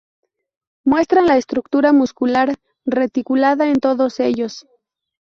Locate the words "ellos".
4.19-4.65